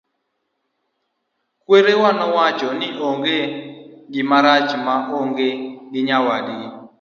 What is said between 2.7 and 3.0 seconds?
ni